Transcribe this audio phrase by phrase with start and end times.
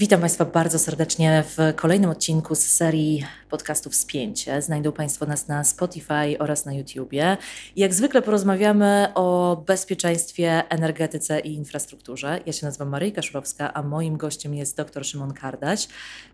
[0.00, 4.62] Witam Państwa bardzo serdecznie w kolejnym odcinku z serii podcastów Spięcie.
[4.62, 7.36] Znajdą Państwo nas na Spotify oraz na YouTubie.
[7.76, 12.40] Jak zwykle porozmawiamy o bezpieczeństwie, energetyce i infrastrukturze.
[12.46, 15.88] Ja się nazywam Maryjka Szurowska, a moim gościem jest dr Szymon Kardaś,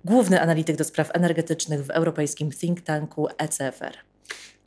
[0.04, 3.96] główny analityk do spraw energetycznych w europejskim think tanku ECFR.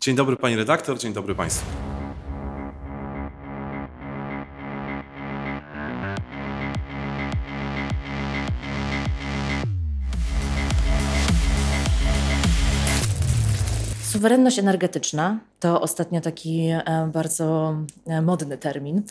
[0.02, 1.89] Dzień dobry Pani redaktor, dzień dobry Państwu.
[14.19, 17.75] Suwerenność energetyczna to ostatnio taki e, bardzo
[18.07, 19.04] e, modny termin.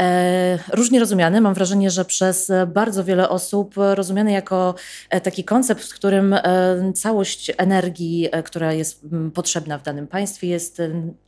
[0.00, 1.40] E, różnie rozumiany.
[1.40, 4.74] Mam wrażenie, że przez bardzo wiele osób rozumiany jako
[5.22, 6.34] taki koncept, w którym
[6.94, 10.82] całość energii, która jest potrzebna w danym państwie, jest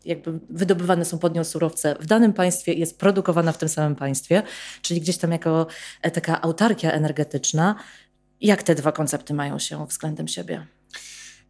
[0.04, 3.96] jakby wydobywane są pod nią surowce w danym państwie i jest produkowana w tym samym
[3.96, 4.42] państwie,
[4.82, 5.66] czyli gdzieś tam jako
[6.12, 7.74] taka autarkia energetyczna.
[8.40, 10.66] Jak te dwa koncepty mają się względem siebie?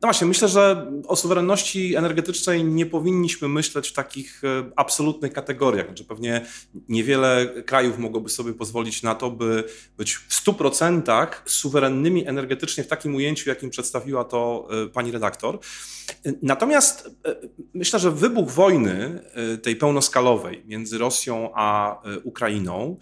[0.04, 5.86] No właśnie, myślę, że o suwerenności energetycznej nie powinniśmy myśleć w takich e, absolutnych kategoriach.
[5.86, 6.46] Znaczy pewnie
[6.88, 9.64] niewiele krajów mogłoby sobie pozwolić na to, by
[9.96, 15.58] być w 100% suwerennymi energetycznie w takim ujęciu, jakim przedstawiła to e, pani redaktor.
[16.42, 17.36] Natomiast e,
[17.74, 19.20] myślę, że wybuch wojny
[19.62, 22.96] tej pełnoskalowej między Rosją a Ukrainą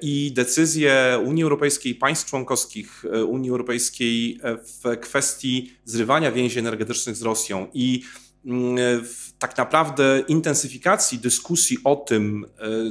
[0.00, 7.16] i decyzje Unii Europejskiej, państw członkowskich e, Unii Europejskiej e, w kwestii zrywania więzi energetycznych
[7.16, 7.66] z Rosją.
[7.74, 8.02] I
[8.46, 9.04] mm,
[9.38, 12.46] tak naprawdę intensyfikacji dyskusji o tym,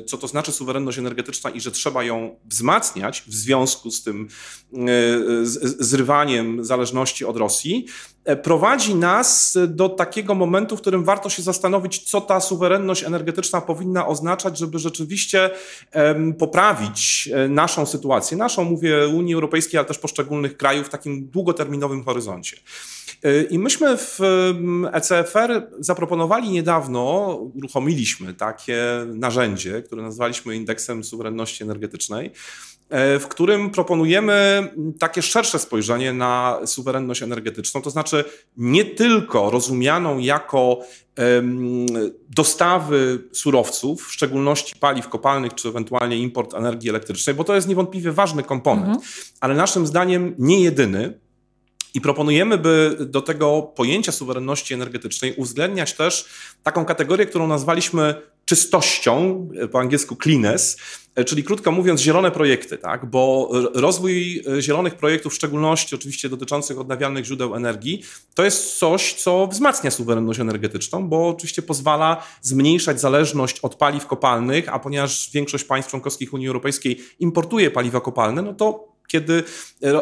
[0.08, 4.28] co to znaczy suwerenność energetyczna i że trzeba ją wzmacniać w związku z tym
[5.80, 8.11] zrywaniem zależności od Rosji, E,
[8.44, 14.08] prowadzi nas do takiego momentu, w którym warto się zastanowić, co ta suwerenność energetyczna powinna
[14.08, 15.50] oznaczać, żeby rzeczywiście
[16.40, 18.38] poprawić e, naszą sytuację.
[18.38, 22.58] Naszą, mówię, Unii Europejskiej, ale też poszczególnych krajów w takim długoterminowym horyzoncie.
[23.24, 24.20] E, I myśmy w
[24.92, 27.02] ECFR zaproponowali niedawno,
[27.56, 32.32] uruchomiliśmy takie narzędzie, które nazwaliśmy indeksem suwerenności energetycznej,
[33.20, 34.68] w którym proponujemy
[35.00, 38.24] takie szersze spojrzenie na suwerenność energetyczną, to znaczy
[38.58, 40.80] nie tylko rozumianą jako
[42.30, 48.12] dostawy surowców, w szczególności paliw kopalnych, czy ewentualnie import energii elektrycznej, bo to jest niewątpliwie
[48.12, 49.06] ważny komponent, mhm.
[49.40, 51.20] ale naszym zdaniem nie jedyny.
[51.94, 56.26] I proponujemy, by do tego pojęcia suwerenności energetycznej uwzględniać też
[56.64, 58.16] taką kategorię, którą nazwaliśmy
[58.52, 60.78] czystością, po angielsku cleanness,
[61.16, 63.06] E, czyli krótko mówiąc, zielone projekty, tak?
[63.06, 68.04] bo rozwój e, zielonych projektów, w szczególności oczywiście dotyczących odnawialnych źródeł energii,
[68.36, 74.70] to jest coś, co wzmacnia suwerenność energetyczną, bo oczywiście pozwala zmniejszać zależność od paliw kopalnych,
[74.70, 79.44] a ponieważ większość państw członkowskich Unii Europejskiej importuje paliwa kopalne, no to kiedy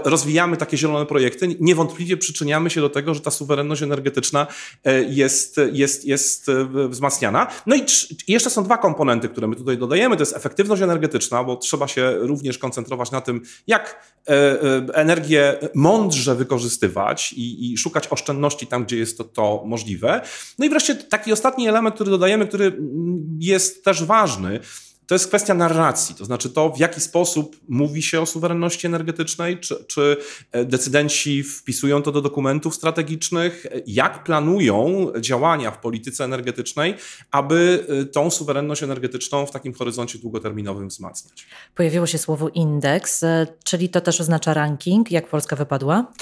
[0.04, 4.48] rozwijamy takie zielone projekty, niewątpliwie przyczyniamy się do tego, że ta suwerenność energetyczna
[4.84, 7.48] e, jest, jest, jest e, wzmacniana.
[7.66, 7.82] No i
[8.28, 10.16] jeszcze są dwa komponenty, które my tutaj dodajemy.
[10.16, 14.34] To jest efektywność energetyczna, bo trzeba się również koncentrować na tym, jak e,
[14.94, 20.22] energię mądrze wykorzystywać i, i szukać oszczędności tam, gdzie jest to, to możliwe.
[20.60, 22.78] No i wreszcie taki ostatni element, który dodajemy, który
[23.40, 24.60] jest też ważny,
[25.10, 29.60] to jest kwestia narracji, to znaczy to, w jaki sposób mówi się o suwerenności energetycznej,
[29.60, 30.18] czy, czy
[30.52, 36.96] e, decydenci wpisują to do dokumentów strategicznych, jak planują działania w polityce energetycznej,
[37.32, 41.48] aby e, tą suwerenność energetyczną w takim horyzoncie długoterminowym wzmacniać.
[41.76, 46.14] Pojawiło się słowo indeks, e, czyli to też oznacza ranking, jak Polska wypadła?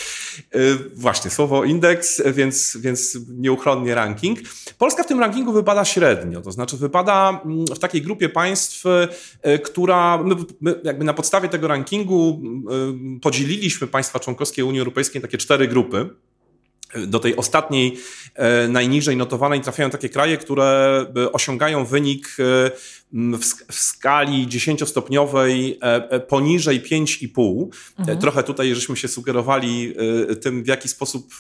[0.96, 4.40] Właśnie, słowo indeks, więc, więc nieuchronnie ranking.
[4.78, 8.77] Polska w tym rankingu wypada średnio, to znaczy wypada mm, w takiej grupie państw, E,
[9.64, 12.42] która my, my jakby na podstawie tego rankingu
[13.16, 16.10] e, podzieliliśmy państwa członkowskie Unii Europejskiej na takie cztery grupy.
[17.08, 17.98] Do tej ostatniej,
[18.36, 22.38] e, najniżej notowanej trafiają takie kraje, które osiągają wynik
[23.14, 25.80] w, skali dziesięciostopniowej
[26.28, 27.68] poniżej 5,5.
[28.00, 28.20] Mhm.
[28.20, 29.94] Trochę tutaj żeśmy się sugerowali
[30.42, 31.34] tym, w jaki sposób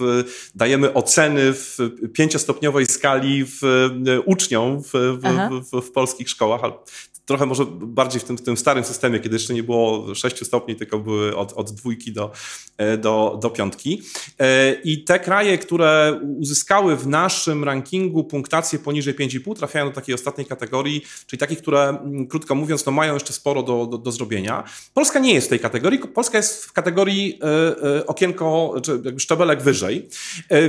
[0.55, 1.77] dajemy oceny w
[2.13, 3.89] pięciostopniowej skali w,
[4.25, 4.91] uczniom w,
[5.71, 6.61] w, w, polskich szkołach
[7.27, 10.75] trochę może bardziej w tym, w tym starym systemie, kiedy jeszcze nie było 6 stopni,
[10.75, 12.31] tylko były od, od dwójki do,
[12.77, 14.01] e, do, do piątki.
[14.39, 20.15] E, I te kraje, które uzyskały w naszym rankingu punktację poniżej 5,5, trafiają do takiej
[20.15, 24.11] ostatniej kategorii, czyli takich, które, mm, krótko mówiąc, no mają jeszcze sporo do, do, do
[24.11, 24.63] zrobienia.
[24.93, 27.39] Polska nie jest w tej kategorii, Polska jest w kategorii
[27.97, 30.09] e, okienko, czy jakby szczebelek wyżej,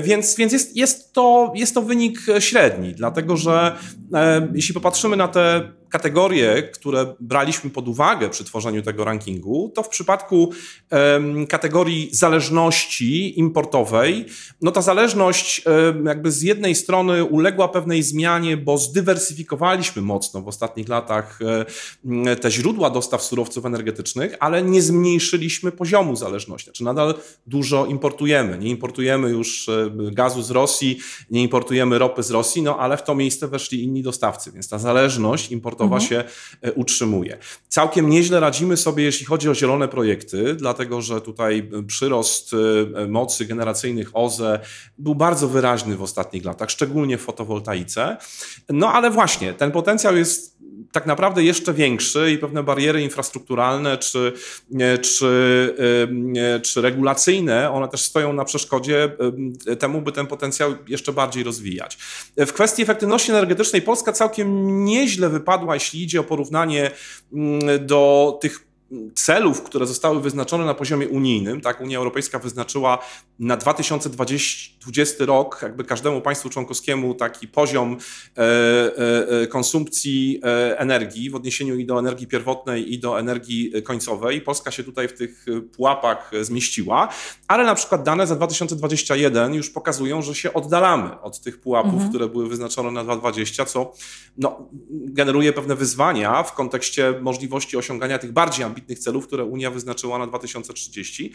[0.00, 3.76] więc, więc jest, jest, to, jest to wynik średni, dlatego że
[4.54, 9.88] jeśli popatrzymy na te kategorie, które braliśmy pod uwagę przy tworzeniu tego rankingu, to w
[9.88, 10.52] przypadku
[11.48, 14.26] kategorii zależności importowej,
[14.62, 15.62] no ta zależność
[16.04, 21.38] jakby z jednej strony uległa pewnej zmianie, bo zdywersyfikowaliśmy mocno w ostatnich latach
[22.04, 26.64] um, te źródła dostaw surowców energetycznych, ale nie zmniejszyliśmy poziomu zależności.
[26.64, 27.14] Znaczy nadal
[27.46, 28.58] dużo importujemy.
[28.58, 29.70] Nie importujemy już
[30.12, 30.98] gazu z Rosji,
[31.30, 34.78] nie importujemy ropy z Rosji, no ale w to miejsce weszli inni dostawcy, więc ta
[34.78, 36.02] zależność importowa mhm.
[36.02, 36.24] się
[36.62, 37.38] e, utrzymuje.
[37.68, 42.50] Całkiem nieźle radzimy sobie, jeśli chodzi o zielone projekty, dlatego że tutaj przyrost
[42.94, 44.60] e, mocy generacyjnych OZE
[44.98, 48.16] był bardzo wyraźny w ostatnich latach, szczególnie w fotowoltaice.
[48.68, 50.57] No ale właśnie, ten potencjał jest
[50.92, 54.32] tak naprawdę jeszcze większy i pewne bariery infrastrukturalne czy,
[55.02, 55.74] czy,
[56.62, 59.16] czy regulacyjne, one też stoją na przeszkodzie
[59.78, 61.98] temu, by ten potencjał jeszcze bardziej rozwijać.
[62.36, 66.90] W kwestii efektywności energetycznej Polska całkiem nieźle wypadła, jeśli idzie o porównanie
[67.32, 68.67] mm, do tych
[69.14, 72.98] celów, które zostały wyznaczone na poziomie unijnym, tak, Unia Europejska wyznaczyła
[73.38, 77.96] na 2020 rok jakby każdemu państwu członkowskiemu taki poziom
[78.36, 80.40] e, e, e, konsumpcji
[80.76, 84.40] energii w odniesieniu i do energii pierwotnej i do energii końcowej.
[84.40, 85.46] Polska się tutaj w tych
[85.76, 87.08] pułapach zmieściła,
[87.48, 92.10] ale na przykład dane za 2021 już pokazują, że się oddalamy od tych pułapów, mhm.
[92.10, 93.92] które były wyznaczone na 2020, co
[94.38, 99.70] no, generuje pewne wyzwania w kontekście możliwości osiągania tych bardziej ambitnych ambitnych celów, które Unia
[99.70, 101.32] wyznaczyła na 2030.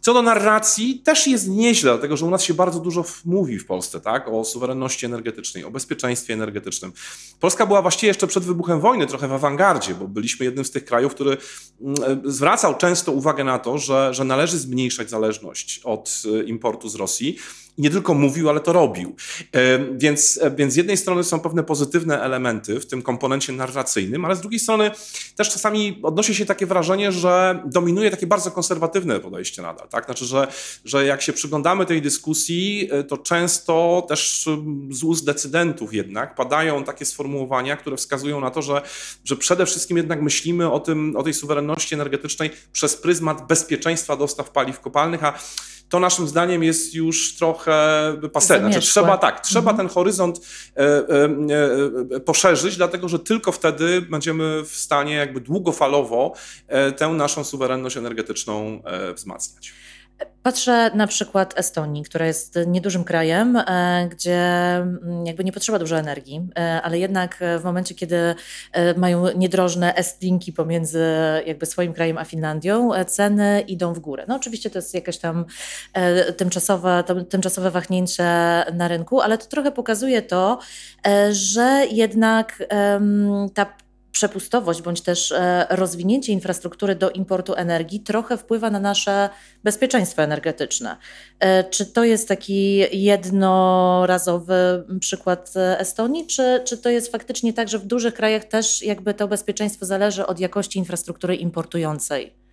[0.00, 3.66] Co do narracji, też jest nieźle, dlatego że u nas się bardzo dużo mówi w
[3.66, 6.92] Polsce tak, o suwerenności energetycznej, o bezpieczeństwie energetycznym.
[7.40, 10.84] Polska była właściwie jeszcze przed wybuchem wojny trochę w awangardzie, bo byliśmy jednym z tych
[10.84, 11.36] krajów, który
[11.80, 16.94] mm, zwracał często uwagę na to, że, że należy zmniejszać zależność od e, importu z
[16.94, 17.36] Rosji
[17.78, 19.16] nie tylko mówił, ale to robił.
[19.52, 24.24] E, więc, e, więc z jednej strony są pewne pozytywne elementy w tym komponencie narracyjnym,
[24.24, 24.90] ale z drugiej strony
[25.36, 29.88] też czasami odnosi się takie wrażenie, że dominuje takie bardzo konserwatywne podejście nadal.
[29.88, 30.04] Tak?
[30.04, 30.48] Znaczy, że,
[30.84, 34.48] że jak się przyglądamy tej dyskusji, e, to często też
[34.90, 38.82] z ust decydentów jednak padają takie sformułowania, które wskazują na to, że,
[39.24, 44.50] że przede wszystkim jednak myślimy o, tym, o tej suwerenności energetycznej przez pryzmat bezpieczeństwa dostaw
[44.50, 45.38] paliw kopalnych, a
[45.88, 48.58] to naszym zdaniem jest już trochę pase.
[48.58, 49.76] Znaczy, trzeba tak, trzeba mhm.
[49.76, 50.40] ten horyzont
[50.76, 51.28] e, e,
[52.16, 56.34] e, poszerzyć, dlatego że tylko wtedy będziemy w stanie jakby długofalowo
[56.68, 59.72] e, tę naszą suwerenność energetyczną e, wzmacniać.
[60.46, 64.40] Patrzę na przykład Estonii, która jest niedużym krajem, e, gdzie
[64.76, 68.34] mm, jakby nie potrzeba dużo energii, e, ale jednak w momencie, kiedy
[68.72, 71.04] e, mają niedrożne estlinki pomiędzy
[71.46, 74.24] jakby swoim krajem a Finlandią, ceny idą w górę.
[74.28, 75.44] No oczywiście to jest jakieś tam
[76.36, 78.24] tymczasowe, tymczasowe wahnięcie
[78.72, 80.58] na rynku, ale to trochę pokazuje to,
[81.30, 82.62] że jednak
[83.54, 83.66] ta
[84.16, 89.28] przepustowość bądź też e, rozwinięcie infrastruktury do importu energii trochę wpływa na nasze
[89.64, 90.96] bezpieczeństwo energetyczne.
[91.40, 97.78] E, czy to jest taki jednorazowy przykład Estonii, czy, czy to jest faktycznie tak, że
[97.78, 102.45] w dużych krajach też jakby to bezpieczeństwo zależy od jakości infrastruktury importującej?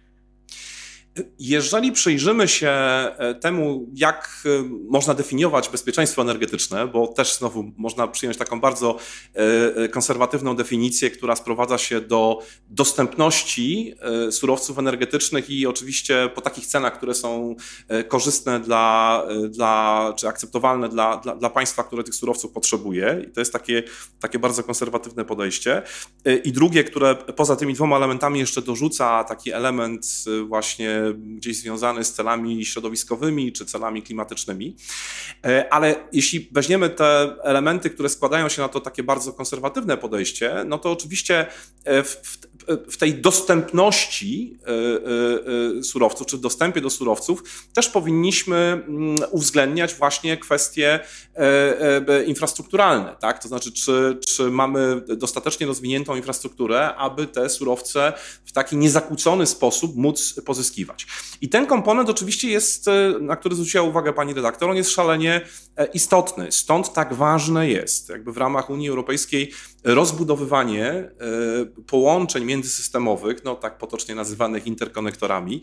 [1.39, 4.49] Jeżeli przyjrzymy się e, temu, jak e,
[4.89, 8.97] można definiować bezpieczeństwo energetyczne, bo też znowu można przyjąć taką bardzo
[9.33, 12.39] e, konserwatywną definicję, która sprowadza się do
[12.69, 13.93] dostępności
[14.31, 17.55] surowców energetycznych i oczywiście po takich cenach, które są
[18.07, 23.25] korzystne dla, dla czy akceptowalne dla, dla, dla państwa, które tych surowców potrzebuje.
[23.27, 23.83] I to jest takie,
[24.19, 25.81] takie bardzo konserwatywne podejście.
[26.43, 30.05] I drugie, które poza tymi dwoma elementami jeszcze dorzuca taki element
[30.47, 34.75] właśnie gdzieś związany z celami środowiskowymi czy celami klimatycznymi.
[35.45, 40.63] E, ale jeśli weźmiemy te elementy, które składają się na to takie bardzo konserwatywne podejście,
[40.67, 41.47] no to oczywiście
[41.83, 42.21] e, w,
[42.91, 44.57] w tej dostępności
[45.79, 47.43] e, surowców, czy dostępie do surowców,
[47.73, 50.99] też powinniśmy mm, uwzględniać właśnie kwestie
[52.25, 53.41] infrastrukturalne, tak?
[53.41, 58.13] To znaczy, czy, czy mamy dostatecznie rozwiniętą infrastrukturę, aby te surowce
[58.45, 60.92] w taki niezakłócony sposób móc pozyskiwać.
[61.41, 65.41] I ten komponent oczywiście jest, e, na który zwróciła uwagę pani redaktor, on jest szalenie
[65.77, 66.51] e, istotny.
[66.51, 69.51] Stąd tak ważne jest, jakby w ramach Unii Europejskiej,
[69.83, 71.11] rozbudowywanie e,
[71.87, 75.61] połączeń międzysystemowych, no tak potocznie nazywanych interkonektorami,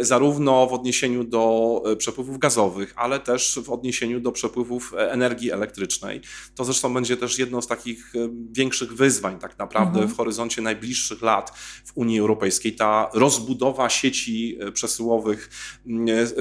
[0.00, 6.20] zarówno w odniesieniu do przepływów gazowych, ale też w odniesieniu do przepływów energii elektrycznej.
[6.54, 8.12] To zresztą będzie też jedno z takich
[8.52, 10.08] większych wyzwań tak naprawdę mhm.
[10.08, 11.52] w horyzoncie najbliższych lat
[11.84, 15.50] w Unii Europejskiej, ta rozbudowa sieci sieci przesyłowych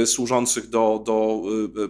[0.05, 1.41] służących do, do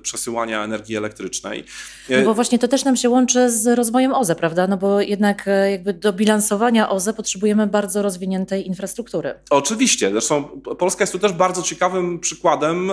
[0.02, 1.64] przesyłania energii elektrycznej.
[2.10, 4.68] No bo właśnie to też nam się łączy z rozwojem OZE, prawda?
[4.68, 9.34] No bo jednak jakby do bilansowania OZE potrzebujemy bardzo rozwiniętej infrastruktury.
[9.50, 10.12] Oczywiście.
[10.12, 10.44] Zresztą
[10.80, 12.92] Polska jest tu też bardzo ciekawym przykładem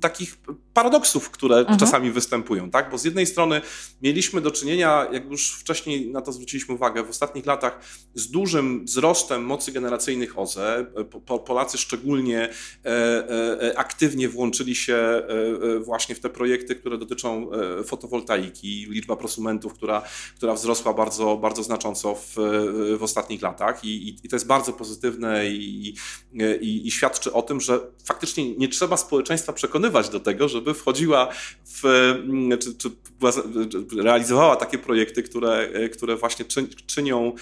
[0.00, 0.36] takich
[0.74, 1.78] paradoksów, które mhm.
[1.78, 2.70] czasami występują.
[2.70, 2.90] Tak?
[2.90, 3.60] Bo z jednej strony
[4.02, 7.80] mieliśmy do czynienia, jak już wcześniej na to zwróciliśmy uwagę, w ostatnich latach
[8.14, 10.86] z dużym wzrostem mocy generacyjnych OZE.
[11.46, 12.48] Polacy szczególnie
[12.84, 12.88] e,
[13.62, 15.24] e, aktywnie włączyli się e,
[15.78, 17.50] właśnie w te projekty, które dotyczą
[17.84, 18.86] fotowoltaiki.
[18.90, 20.02] Liczba prosumentów, która,
[20.36, 22.34] która wzrosła bardzo, bardzo znacząco w,
[22.98, 25.94] w ostatnich latach i, i, to jest bardzo pozytywne i,
[26.60, 31.28] i, i świadczy o tym, że faktycznie nie trzeba społeczeństwa przekonywać do tego, żeby wchodziła
[31.64, 31.82] w,
[32.60, 32.90] czy, czy
[34.02, 36.44] realizowała takie projekty, które, które właśnie
[36.86, 37.32] czynią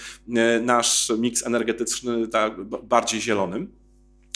[0.61, 3.80] nasz miks energetyczny tak bardziej zielonym.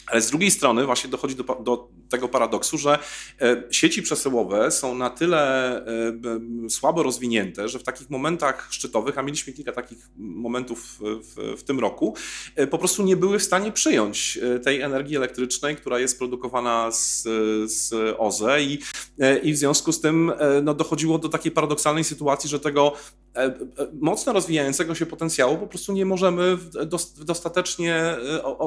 [0.08, 3.00] Ale z drugiej strony właśnie dochodzi do, do, tego paradoksu, że
[3.42, 9.22] e, sieci przesyłowe są na tyle e, słabo rozwinięte, że w takich momentach szczytowych, a
[9.22, 12.16] mieliśmy kilka takich momentów w, w, tym roku,
[12.56, 17.24] e, po prostu nie były w stanie przyjąć tej energii elektrycznej, która jest produkowana z,
[17.72, 18.80] z OZE i,
[19.44, 20.32] i w związku z tym
[20.64, 22.94] no, dochodziło do takiej paradoksalnej sytuacji, że tego
[24.02, 26.70] mocno rozwijającego się potencjału po prostu nie możemy w
[27.26, 28.16] dostatecznie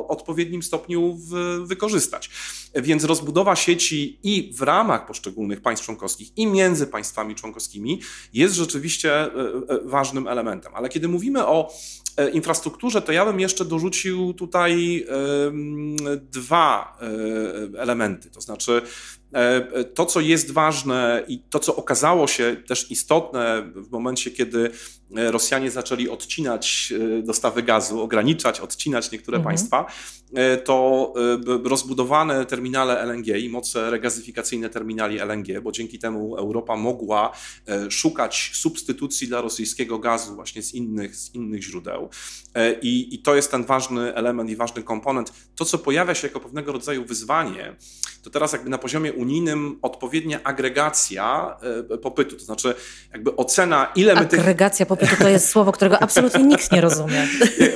[0.09, 1.19] odpowiednim stopniu
[1.65, 2.31] wykorzystać.
[2.75, 8.01] Więc rozbudowa sieci i w ramach poszczególnych państw członkowskich, i między państwami członkowskimi
[8.33, 9.31] jest rzeczywiście e, e,
[9.85, 10.75] ważnym elementem.
[10.75, 11.73] Ale kiedy mówimy o
[12.17, 15.07] e, infrastrukturze, to ja bym jeszcze dorzucił tutaj
[16.21, 16.99] dwa
[17.77, 18.31] elementy.
[18.31, 18.83] To znaczy,
[19.95, 24.71] to, co jest ważne i to, co okazało się też istotne w momencie, kiedy
[25.11, 29.45] Rosjanie zaczęli odcinać dostawy gazu, ograniczać, odcinać niektóre mhm.
[29.45, 29.87] państwa,
[30.35, 31.13] E, to
[31.65, 37.33] e, rozbudowane terminale LNG i moce regazyfikacyjne terminali LNG, bo dzięki temu Europa mogła
[37.69, 42.09] e, szukać substytucji dla rosyjskiego gazu właśnie z innych, z innych źródeł.
[42.83, 45.33] I, I to jest ten ważny element i ważny komponent.
[45.55, 47.77] To, co pojawia się jako pewnego rodzaju wyzwanie,
[48.23, 51.57] to teraz jakby na poziomie unijnym odpowiednia agregacja
[52.03, 52.75] popytu, to znaczy
[53.13, 54.41] jakby ocena, ile my tych...
[55.19, 57.29] To jest słowo, którego absolutnie nikt nie rozumie.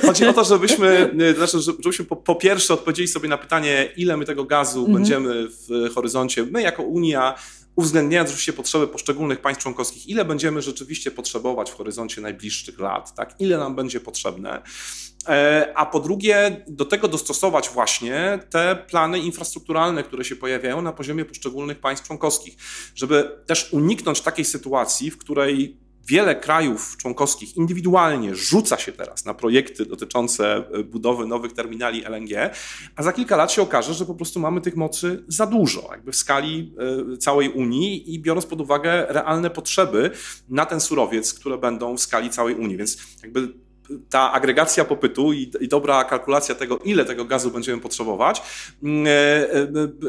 [0.05, 4.25] Chodzi o to, żebyśmy, znaczy, żebyśmy po, po pierwsze odpowiedzieli sobie na pytanie, ile my
[4.25, 4.97] tego gazu mhm.
[4.97, 7.35] będziemy w horyzoncie, my jako Unia,
[7.75, 13.35] uwzględniając oczywiście potrzeby poszczególnych państw członkowskich, ile będziemy rzeczywiście potrzebować w horyzoncie najbliższych lat, tak?
[13.39, 14.61] ile nam będzie potrzebne.
[15.27, 20.91] E, a po drugie, do tego dostosować właśnie te plany infrastrukturalne, które się pojawiają na
[20.91, 22.57] poziomie poszczególnych państw członkowskich,
[22.95, 29.33] żeby też uniknąć takiej sytuacji, w której Wiele krajów członkowskich indywidualnie rzuca się teraz na
[29.33, 32.51] projekty dotyczące e, budowy nowych terminali LNG,
[32.95, 36.11] a za kilka lat się okaże, że po prostu mamy tych mocy za dużo, jakby
[36.11, 36.73] w skali
[37.13, 40.11] e, całej Unii i biorąc pod uwagę realne potrzeby
[40.49, 42.77] na ten surowiec, które będą w skali całej Unii.
[42.77, 43.53] Więc jakby
[44.09, 48.41] ta agregacja popytu i, i, dobra kalkulacja tego, ile tego gazu będziemy potrzebować,
[48.83, 49.09] mm, e,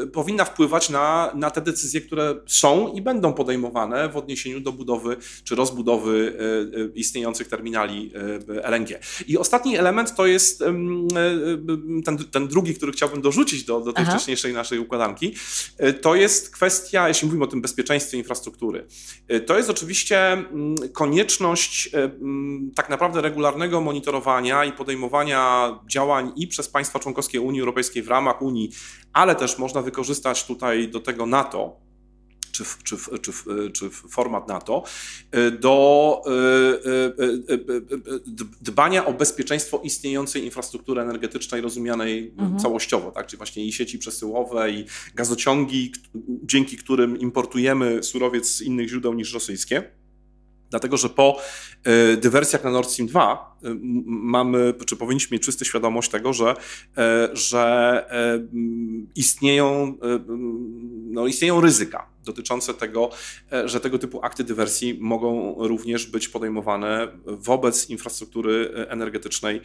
[0.03, 4.71] e, powinna wpływać na, na te decyzje, które są i będą podejmowane w odniesieniu do
[4.71, 8.11] budowy czy rozbudowy e, istniejących terminali
[8.47, 8.99] LNG.
[9.27, 10.63] I ostatni element to jest
[12.05, 14.11] ten, ten drugi, który chciałbym dorzucić do, do tej Aha.
[14.11, 15.35] wcześniejszej naszej układanki.
[16.01, 18.85] To jest kwestia, jeśli mówimy o tym bezpieczeństwie infrastruktury,
[19.45, 26.69] to jest oczywiście mm, konieczność mm, tak naprawdę regularnego monitorowania i podejmowania działań i przez
[26.69, 28.71] państwa członkowskie Unii Europejskiej w ramach Unii,
[29.13, 31.85] ale też można wykorzystać tutaj do tego NATO,
[32.55, 33.31] czy, czy, czy,
[33.71, 34.83] czy format NATO,
[35.59, 36.31] do e,
[36.91, 38.19] e, e,
[38.61, 42.59] dbania o bezpieczeństwo istniejącej infrastruktury energetycznej rozumianej mhm.
[42.59, 43.27] całościowo, tak?
[43.27, 45.91] czyli właśnie i sieci przesyłowe, i gazociągi,
[46.43, 50.04] dzięki którym importujemy surowiec z innych źródeł niż rosyjskie.
[50.69, 51.37] Dlatego, że po
[51.83, 53.67] e, dywersjach na Nord Stream 2 e,
[54.05, 56.55] mamy, czy powinniśmy mieć czystą świadomość tego, że,
[56.97, 58.05] e, że
[59.15, 59.97] istnieją,
[61.11, 63.09] no, istnieją ryzyka dotyczące tego,
[63.51, 69.61] e, że tego typu akty dywersji mogą również być podejmowane wobec infrastruktury energetycznej, e,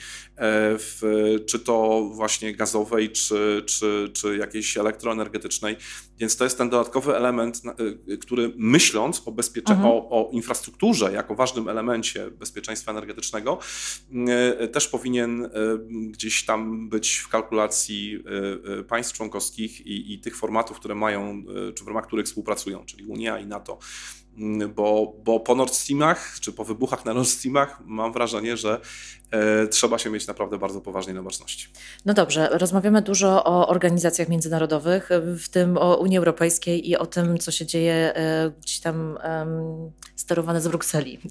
[0.78, 1.02] w,
[1.46, 5.76] czy to właśnie gazowej, czy, czy, czy jakiejś elektroenergetycznej.
[6.18, 7.62] Więc to jest ten dodatkowy element,
[8.08, 9.86] e, który myśląc o, bezpiecze- mhm.
[9.86, 13.58] o, o infrastrukturze jako ważnym elemencie bezpieczeństwa energetycznego,
[14.72, 15.50] też powinien
[15.90, 18.24] gdzieś tam być w kalkulacji
[18.88, 23.06] państw członkowskich i, i tych formatów, które mają, czy w ramach których współpracują pracują, czyli
[23.06, 23.78] Unia i NATO.
[24.38, 28.80] Mm, bo, bo po Nord Streamach, czy po wybuchach na Nord Streamach mam wrażenie, że
[29.70, 31.68] trzeba się mieć naprawdę bardzo poważnej na baczności.
[32.06, 37.38] No dobrze, rozmawiamy dużo o organizacjach międzynarodowych, w tym o Unii Europejskiej i o tym,
[37.38, 41.18] co się dzieje e, gdzieś tam um, sterowane z Brukseli.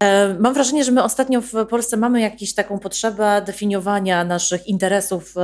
[0.00, 5.34] E, mam wrażenie, że my ostatnio w Polsce mamy jakąś taką potrzebę definiowania naszych interesów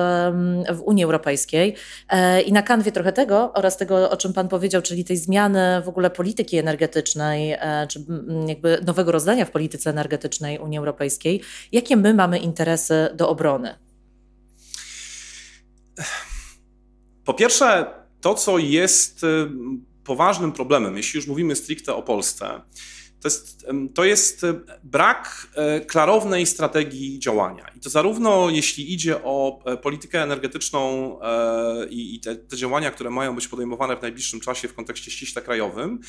[0.70, 1.74] w Unii Europejskiej
[2.08, 5.82] e, i na kanwie trochę tego oraz tego, o czym Pan powiedział, czyli tej zmiany
[5.84, 8.04] w ogóle polityki energetycznej, e, czy
[8.46, 11.17] jakby nowego rozdania w polityce energetycznej Unii Europejskiej.
[11.72, 13.78] Jakie my mamy interesy do obrony?
[17.24, 17.86] Po pierwsze,
[18.20, 19.26] to co jest
[20.04, 22.60] poważnym problemem, jeśli już mówimy stricte o Polsce,
[23.20, 27.66] to jest, to jest e, brak e, klarownej strategii działania.
[27.76, 31.18] I to zarówno jeśli idzie o e, politykę energetyczną
[31.90, 36.00] i te, te działania, które mają być podejmowane w najbliższym czasie w kontekście ściśle krajowym,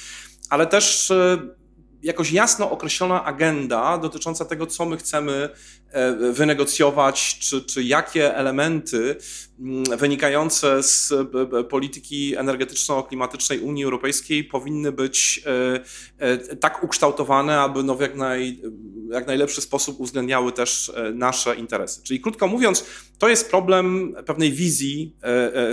[0.49, 1.11] ale też
[2.03, 5.50] jakoś jasno określona agenda dotycząca tego, co my chcemy
[5.91, 9.15] e, wynegocjować, czy, czy jakie elementy
[9.60, 15.44] mm, wynikające z e, polityki energetyczno-klimatycznej Unii Europejskiej powinny być
[16.20, 18.62] e, tak ukształtowane, aby no w jak, naj,
[19.12, 22.03] jak najlepszy sposób uwzględniały też nasze interesy.
[22.03, 22.86] Czyli krótko mówiąc,
[23.18, 25.15] to jest problem pewnej wizji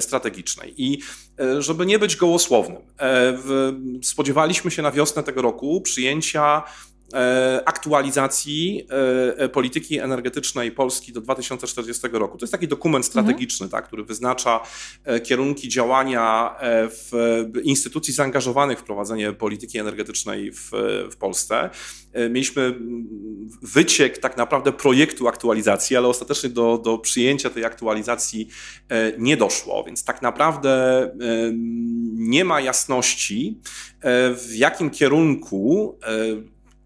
[0.00, 0.74] strategicznej.
[0.76, 0.98] I
[1.40, 2.82] E, żeby nie być gołosłownym.
[3.00, 3.38] E,
[4.02, 6.64] spodziewaliśmy się na wiosnę tego roku przyjęcia E,
[7.64, 12.38] aktualizacji e, e, polityki energetycznej Polski do 2040 roku.
[12.38, 13.10] To jest taki dokument mhm.
[13.10, 13.82] strategiczny, mhm.
[13.82, 14.60] tak, który wyznacza
[15.24, 16.56] kierunki działania
[16.88, 17.12] w
[17.62, 20.70] instytucji zaangażowanych w prowadzenie polityki energetycznej w,
[21.10, 21.70] w Polsce.
[22.30, 22.74] Mieliśmy
[23.62, 28.48] wyciek tak naprawdę projektu aktualizacji, ale ostatecznie do, do przyjęcia tej aktualizacji
[29.18, 31.10] nie doszło, więc tak naprawdę
[32.14, 33.60] nie ma jasności,
[34.34, 35.98] w jakim kierunku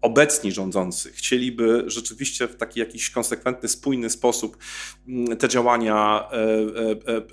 [0.01, 4.57] obecni rządzący chcieliby rzeczywiście w taki jakiś konsekwentny, spójny sposób
[5.07, 7.23] mm, te działania e, e, e,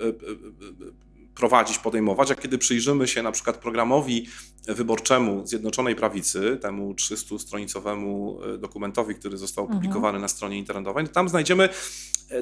[1.39, 4.27] prowadzić, podejmować, a kiedy przyjrzymy się na przykład programowi
[4.67, 9.77] wyborczemu Zjednoczonej Prawicy, temu 300-stronicowemu dokumentowi, który został mhm.
[9.77, 10.21] opublikowany mhm.
[10.21, 11.69] na stronie internetowej, to tam znajdziemy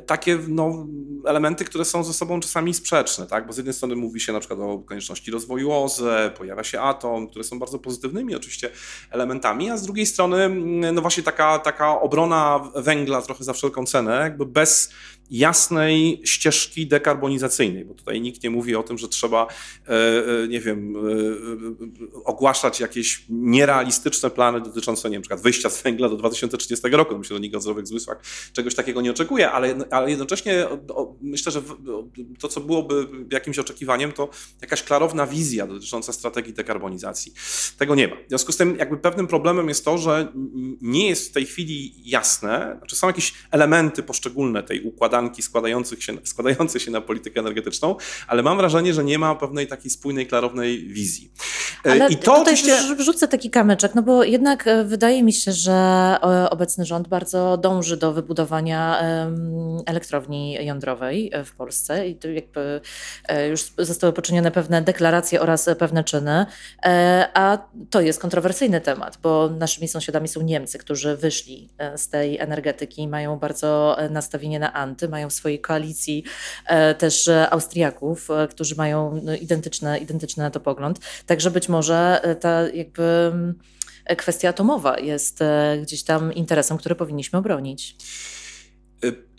[0.05, 0.87] takie no,
[1.25, 3.47] elementy, które są ze sobą czasami sprzeczne, tak?
[3.47, 7.27] bo z jednej strony mówi się na przykład o konieczności rozwoju OZE, pojawia się atom,
[7.27, 8.69] które są bardzo pozytywnymi oczywiście
[9.11, 10.49] elementami, a z drugiej strony
[10.93, 14.91] no właśnie taka, taka obrona węgla trochę za wszelką cenę, jakby bez
[15.31, 19.47] jasnej ścieżki dekarbonizacyjnej, bo tutaj nikt nie mówi o tym, że trzeba,
[19.87, 19.91] e,
[20.43, 26.17] e, nie wiem, e, ogłaszać jakieś nierealistyczne plany dotyczące, nie wiem, wyjścia z węgla do
[26.17, 27.17] 2030 roku.
[27.17, 28.21] Myślę, że nikt o zdrowych zmysłach
[28.53, 30.67] czegoś takiego nie oczekuje, ale, ale jednocześnie
[31.21, 31.61] myślę, że
[32.39, 34.29] to, co byłoby jakimś oczekiwaniem, to
[34.61, 37.33] jakaś klarowna wizja dotycząca strategii dekarbonizacji.
[37.77, 38.15] Tego nie ma.
[38.15, 40.27] W związku z tym jakby pewnym problemem jest to, że
[40.81, 46.03] nie jest w tej chwili jasne, znaczy są jakieś elementy poszczególne tej układanki, układanki składających
[46.03, 47.95] się, składające się na politykę energetyczną,
[48.27, 51.31] ale mam wrażenie, że nie ma pewnej takiej spójnej, klarownej wizji.
[51.85, 52.95] E, ale I to tutaj oczywiście...
[52.95, 57.57] wrzucę taki kamyczek, no bo jednak e, wydaje mi się, że e, obecny rząd bardzo
[57.57, 58.97] dąży do wybudowania
[59.85, 62.81] elektrowni jądrowej w Polsce i to jakby
[63.49, 66.45] już zostały poczynione pewne deklaracje oraz pewne czyny,
[67.33, 67.57] a
[67.89, 73.07] to jest kontrowersyjny temat, bo naszymi sąsiadami są Niemcy, którzy wyszli z tej energetyki i
[73.07, 76.23] mają bardzo nastawienie na anty mają w swojej koalicji
[76.65, 80.99] e, też e, Austriaków, e, którzy mają no, identyczny, identyczny na to pogląd.
[81.25, 83.31] Także być może ta jakby
[84.17, 85.39] kwestia atomowa jest
[85.81, 87.95] gdzieś tam interesem, który powinniśmy obronić.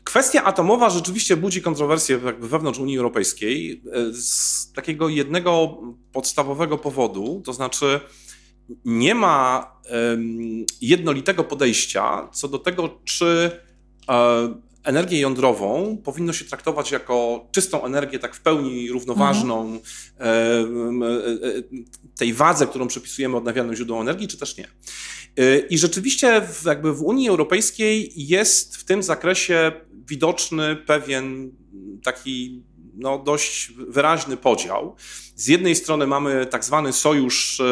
[0.05, 5.79] Kwestia atomowa rzeczywiście budzi kontrowersje wewnątrz Unii Europejskiej z takiego jednego
[6.13, 8.01] podstawowego powodu, to znaczy
[8.85, 9.73] nie ma
[10.81, 13.51] jednolitego podejścia co do tego, czy
[14.85, 19.83] energię jądrową powinno się traktować jako czystą energię, tak w pełni równoważną mhm.
[20.21, 21.63] E, e, e,
[22.17, 24.69] tej wadze, którą przypisujemy odnawialnym źródłom energii, czy też nie.
[25.71, 29.73] I rzeczywiście w, jakby w Unii Europejskiej jest w tym zakresie
[30.09, 31.53] widoczny pewien
[32.03, 32.63] taki
[32.95, 34.97] no, dość wyraźny podział.
[35.39, 37.65] Z jednej strony mamy tak zwany sojusz e,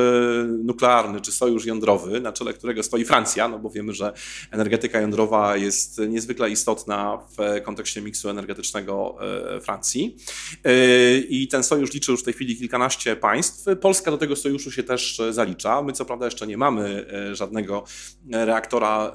[0.65, 4.13] nuklearny czy sojusz jądrowy, na czele którego stoi Francja, no bo wiemy, że
[4.51, 9.17] energetyka jądrowa jest niezwykle istotna w kontekście miksu energetycznego
[9.57, 10.17] e, Francji.
[10.65, 13.67] E, I ten sojusz liczy już w tej chwili kilkanaście państw.
[13.81, 15.83] Polska do tego sojuszu się też zalicza.
[15.83, 17.85] My co prawda jeszcze nie mamy żadnego
[18.31, 19.13] reaktora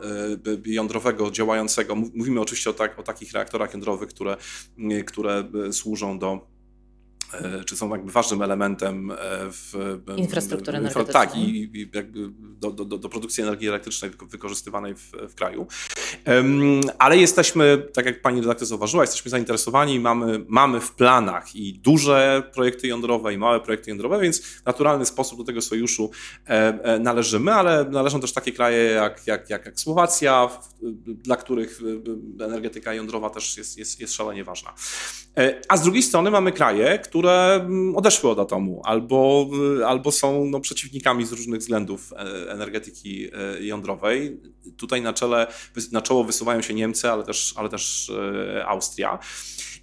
[0.65, 1.95] jądrowego działającego.
[1.95, 4.37] Mówimy oczywiście o, tak, o takich reaktorach jądrowych, które,
[5.05, 6.50] które służą do E,
[7.65, 9.15] czy są jakby ważnym elementem e,
[9.49, 9.73] w
[10.17, 11.13] infrastruktury energetycznej.
[11.13, 15.67] Tak, i, i jakby do, do, do, produkcji energii elektrycznej wykorzystywanej w, w kraju.
[16.99, 22.43] Ale jesteśmy, tak jak pani redaktor zauważyła, jesteśmy zainteresowani, mamy, mamy w planach i duże
[22.53, 26.11] projekty jądrowe, i małe projekty jądrowe, więc w naturalny sposób do tego sojuszu
[26.45, 30.49] e, należymy, ale należą też takie kraje jak, jak, jak, jak Słowacja,
[31.05, 31.79] dla których
[32.41, 34.73] energetyka jądrowa też jest, jest, jest szalenie ważna.
[35.67, 39.47] A z drugiej strony mamy kraje, które które mm, odeszły od atomu albo,
[39.79, 44.41] y, albo są no, przeciwnikami z różnych względów e, energetyki e, jądrowej.
[44.77, 45.47] Tutaj na, czele,
[45.91, 48.11] na czoło wysuwają się Niemcy, ale też, ale też
[48.57, 49.19] e, Austria.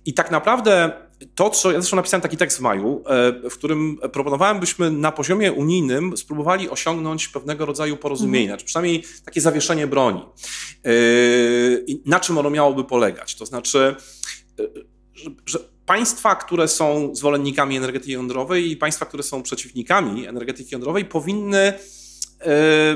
[0.06, 0.92] I tak naprawdę
[1.34, 3.04] to, co ja zresztą napisałem taki tekst w maju,
[3.50, 8.58] w którym proponowałem, byśmy na poziomie unijnym spróbowali osiągnąć pewnego rodzaju porozumienie, mhm.
[8.58, 10.22] czy przynajmniej takie zawieszenie broni.
[12.06, 13.34] Na czym ono miałoby polegać?
[13.34, 13.96] To znaczy,
[15.46, 21.72] że państwa, które są zwolennikami energetyki jądrowej i państwa, które są przeciwnikami energetyki jądrowej, powinny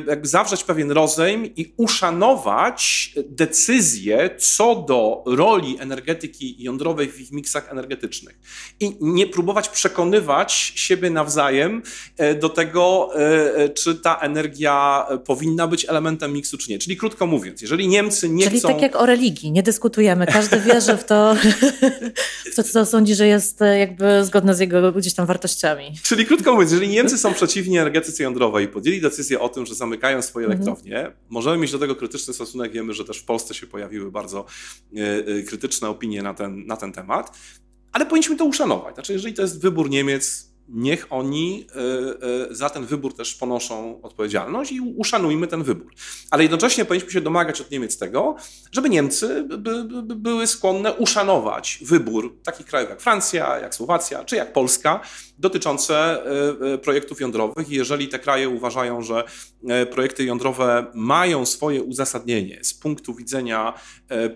[0.06, 7.72] jakby zawrzeć pewien rozejm i uszanować decyzje co do roli energetyki jądrowej w ich miksach
[7.72, 8.38] energetycznych.
[8.80, 11.82] I nie próbować przekonywać siebie nawzajem
[12.16, 16.78] e, do tego, e, czy ta energia powinna być elementem miksu, czy nie.
[16.78, 18.68] Czyli krótko mówiąc, jeżeli Niemcy nie Czyli chcą...
[18.68, 20.26] tak jak o religii, nie dyskutujemy.
[20.26, 21.36] Każdy wierzy w to,
[22.52, 25.92] w to, co sądzi, że jest jakby zgodne z jego gdzieś tam wartościami.
[26.02, 29.74] Czyli krótko mówiąc, jeżeli Niemcy są przeciwni energetyce jądrowej i podjęli decyzję o tym, że
[29.74, 30.62] zamykają swoje mhm.
[30.62, 31.12] elektrownie.
[31.28, 32.72] Możemy mieć do tego krytyczny stosunek.
[32.72, 34.44] Wiemy, że też w Polsce się pojawiły bardzo
[34.96, 37.38] e, e, krytyczne opinie na ten, na ten temat,
[37.92, 38.94] ale powinniśmy to uszanować.
[38.94, 41.66] Znaczy, jeżeli to jest wybór Niemiec, niech oni
[42.50, 45.92] e, za ten wybór też ponoszą odpowiedzialność i uszanujmy ten wybór.
[46.30, 48.36] Ale jednocześnie powinniśmy się domagać od Niemiec tego,
[48.72, 54.24] żeby Niemcy by, by, by były skłonne uszanować wybór takich krajów jak Francja, jak Słowacja
[54.24, 55.00] czy jak Polska
[55.42, 56.22] dotyczące
[56.74, 57.68] e, projektów jądrowych.
[57.68, 59.24] Jeżeli te kraje uważają, że
[59.90, 63.74] projekty jądrowe mają swoje uzasadnienie z punktu widzenia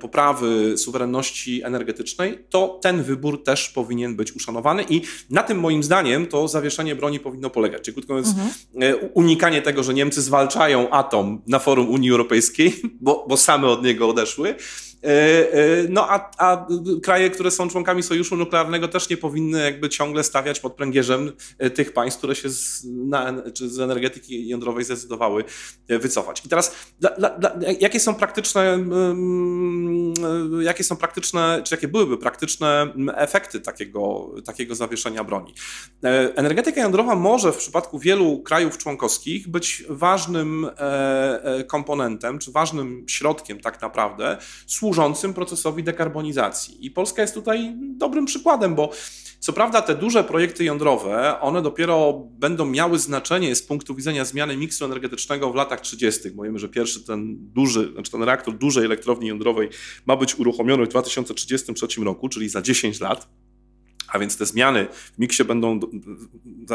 [0.00, 6.26] poprawy suwerenności energetycznej, to ten wybór też powinien być uszanowany i na tym moim zdaniem
[6.26, 7.82] to zawieszenie broni powinno polegać.
[7.82, 8.50] Czyli krótko mówiąc, mhm.
[8.82, 13.84] E, unikanie tego, że Niemcy zwalczają atom na forum Unii Europejskiej, bo, bo same od
[13.84, 14.54] niego odeszły,
[14.95, 14.95] E, e,
[15.88, 16.66] no a, a
[17.02, 21.70] kraje, które są członkami sojuszu nuklearnego też nie powinny jakby ciągle stawiać pod pręgierzem e,
[21.70, 25.44] tych państw, które się z, na, z energetyki jądrowej zdecydowały
[25.88, 26.42] wycofać.
[26.46, 28.78] I teraz dla, dla, jakie są praktyczne,
[30.60, 35.54] jakie są praktyczne, czy jakie byłyby praktyczne efekty takiego, takiego zawieszenia broni?
[36.34, 40.70] Energetyka jądrowa może w przypadku wielu krajów członkowskich być ważnym
[41.66, 44.95] komponentem, czy ważnym środkiem tak naprawdę służącym
[45.34, 46.86] procesowi dekarbonizacji.
[46.86, 48.90] I Polska jest tutaj dobrym przykładem, bo
[49.40, 54.56] co prawda te duże projekty jądrowe, one dopiero będą miały znaczenie z punktu widzenia zmiany
[54.56, 56.30] miksu energetycznego w latach 30.
[56.34, 59.68] Mówimy, że pierwszy ten duży, znaczy ten reaktor dużej elektrowni jądrowej
[60.06, 63.28] ma być uruchomiony w 2033 roku, czyli za 10 lat.
[64.08, 65.80] A więc te zmiany w miksie będą,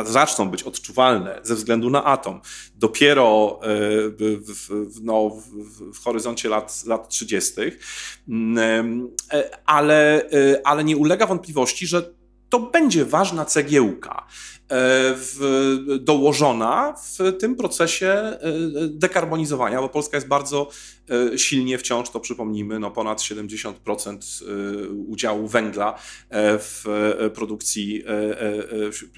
[0.06, 2.41] zaczną być odczuwalne ze względu na atom
[2.76, 3.67] dopiero e,
[4.39, 7.52] w, no, w, w horyzoncie lat, lat 30.,
[8.28, 12.13] mm, e, ale, e, ale nie ulega wątpliwości, że
[12.50, 14.28] to będzie ważna cegiełka
[15.16, 18.38] w, dołożona w tym procesie
[18.90, 20.70] dekarbonizowania, bo Polska jest bardzo
[21.12, 25.94] E, silnie wciąż, to przypomnijmy, no ponad 70% e, udziału węgla
[26.30, 26.86] e, w
[27.34, 28.04] produkcji,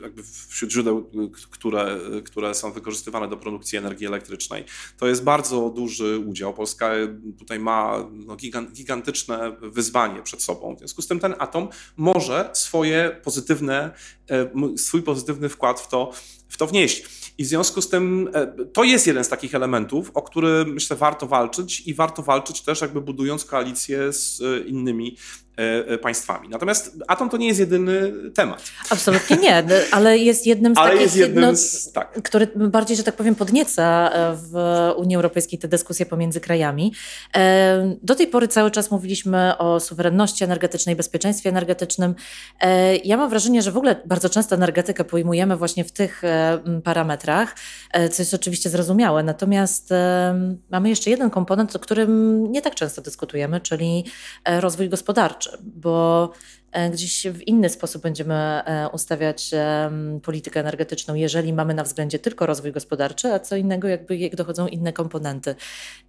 [0.01, 1.09] jakby wśród źródeł,
[1.51, 4.65] które, które są wykorzystywane do produkcji energii elektrycznej.
[4.97, 6.53] To jest bardzo duży udział.
[6.53, 6.91] Polska
[7.39, 8.35] tutaj ma no,
[8.73, 10.75] gigantyczne wyzwanie przed sobą.
[10.75, 13.91] W związku z tym ten atom może swoje pozytywne,
[14.77, 16.11] swój pozytywny wkład w to,
[16.53, 17.03] w to wnieść.
[17.37, 20.95] I w związku z tym e, to jest jeden z takich elementów, o który myślę
[20.95, 25.17] warto walczyć i warto walczyć też jakby budując koalicję z e, innymi
[25.57, 26.49] E, państwami.
[26.49, 28.63] Natomiast atom to nie jest jedyny temat.
[28.89, 32.23] Absolutnie nie, ale jest jednym z ale takich, jest jednym no, z, tak.
[32.23, 34.55] który bardziej, że tak powiem, podnieca w
[34.97, 36.93] Unii Europejskiej te dyskusje pomiędzy krajami.
[38.03, 42.15] Do tej pory cały czas mówiliśmy o suwerenności energetycznej, bezpieczeństwie energetycznym.
[43.03, 46.21] Ja mam wrażenie, że w ogóle bardzo często energetykę pojmujemy właśnie w tych
[46.83, 47.55] parametrach,
[48.11, 49.23] co jest oczywiście zrozumiałe.
[49.23, 49.89] Natomiast
[50.69, 54.05] mamy jeszcze jeden komponent, o którym nie tak często dyskutujemy, czyli
[54.45, 56.31] rozwój gospodarczy bo
[56.71, 59.51] e, gdzieś w inny sposób będziemy e, ustawiać
[60.23, 64.67] politykę energetyczną, jeżeli mamy na względzie tylko rozwój gospodarczy, a co innego, jakby jak dochodzą
[64.67, 65.55] inne komponenty.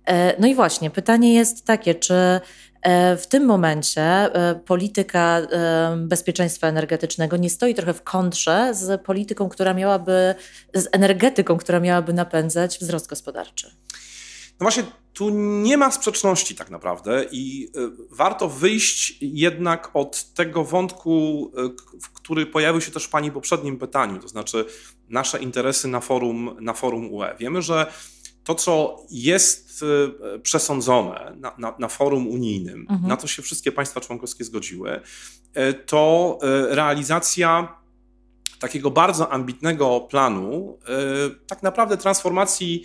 [0.06, 2.40] E, no i właśnie, pytanie jest takie, czy
[3.18, 4.30] W tym momencie
[4.66, 5.40] polityka
[5.96, 10.34] bezpieczeństwa energetycznego nie stoi trochę w kontrze z polityką, która miałaby,
[10.74, 13.70] z energetyką, która miałaby napędzać wzrost gospodarczy.
[14.60, 15.30] No właśnie, tu
[15.62, 21.70] nie ma sprzeczności tak naprawdę i e, warto wyjść jednak od tego wątku, e,
[22.14, 24.64] który pojawił się też w Pani poprzednim pytaniu, to znaczy
[25.08, 27.36] nasze interesy na forum, na forum UE.
[27.38, 27.92] Wiemy, że
[28.44, 29.84] to, co jest
[30.34, 33.08] e, przesądzone na, na, na forum unijnym, mhm.
[33.08, 35.00] na to się wszystkie państwa członkowskie zgodziły,
[35.86, 37.78] to realizacja
[38.58, 40.78] takiego bardzo ambitnego planu,
[41.46, 42.84] tak naprawdę transformacji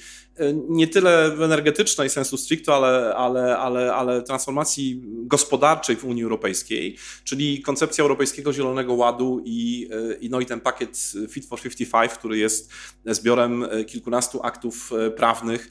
[0.69, 7.61] nie tyle energetycznej sensu stricto, ale, ale, ale, ale transformacji gospodarczej w Unii Europejskiej, czyli
[7.61, 12.71] koncepcja Europejskiego Zielonego Ładu i, i, no i ten pakiet Fit for 55, który jest
[13.05, 15.69] zbiorem kilkunastu aktów prawnych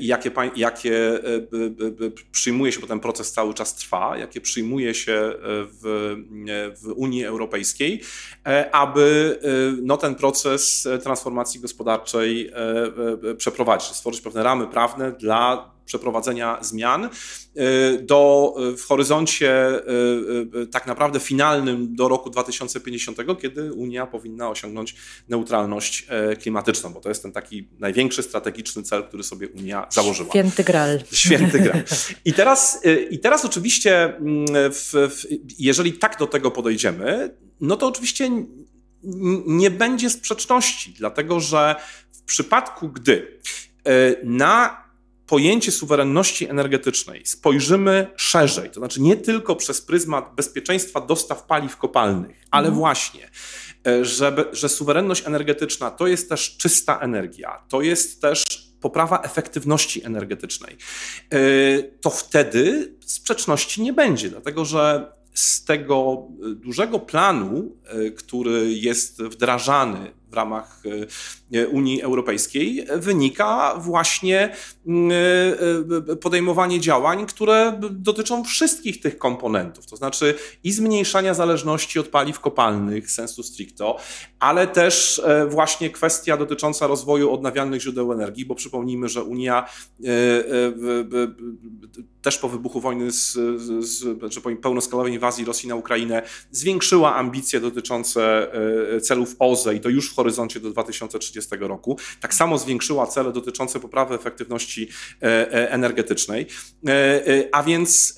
[0.00, 1.18] i jakie, jakie
[2.32, 5.32] przyjmuje się, bo ten proces cały czas trwa, jakie przyjmuje się
[5.80, 6.16] w,
[6.82, 8.00] w Unii Europejskiej,
[8.72, 9.38] aby
[9.82, 12.50] no, ten proces transformacji gospodarczej
[13.36, 17.04] przeprowadzić stworzyć pewne ramy prawne dla przeprowadzenia zmian.
[17.04, 19.80] Y, do, y, w horyzoncie
[20.62, 24.94] y, tak naprawdę finalnym do roku 2050, kiedy Unia powinna osiągnąć
[25.28, 26.06] neutralność
[26.42, 30.30] klimatyczną, bo to jest ten taki największy strategiczny cel, który sobie Unia założyła.
[30.30, 31.00] Święty Graal.
[31.12, 31.82] Święty Graal.
[32.24, 35.26] I teraz, i teraz oczywiście, mm, w, w,
[35.58, 38.30] jeżeli tak do tego podejdziemy, no to oczywiście
[39.46, 41.76] nie będzie sprzeczności, dlatego że
[42.12, 43.71] w przypadku, gdy E,
[44.24, 44.82] na
[45.32, 52.44] pojęcie suwerenności energetycznej spojrzymy szerzej, to znaczy nie tylko przez pryzmat bezpieczeństwa dostaw paliw kopalnych,
[52.50, 52.78] ale mhm.
[52.78, 53.30] właśnie,
[53.86, 58.44] e, że, że suwerenność energetyczna to jest też czysta energia, to jest też
[58.80, 60.76] poprawa efektywności energetycznej,
[61.30, 61.38] e,
[61.82, 67.76] to wtedy sprzeczności nie będzie, dlatego że z tego dużego planu,
[68.16, 70.82] który jest wdrażany w ramach
[71.52, 74.54] e, Unii Europejskiej wynika właśnie
[74.86, 81.98] mm, e, e, podejmowanie działań, które dotyczą wszystkich tych komponentów, to znaczy i zmniejszania zależności
[81.98, 83.96] od paliw kopalnych sensu stricto,
[84.38, 89.68] ale też właśnie kwestia dotycząca rozwoju odnawialnych źródeł energii, bo przypomnijmy, że Unia
[92.22, 93.32] też po wybuchu wojny z,
[93.84, 98.50] z, czy po pełnoskalowej inwazji Rosji na Ukrainę zwiększyła ambicje dotyczące
[99.02, 101.98] celów OZE i to już w horyzoncie do 2030 roku.
[102.20, 104.88] Tak samo zwiększyła cele dotyczące poprawy efektywności
[105.22, 106.46] e, e, energetycznej.
[106.88, 108.16] E, a więc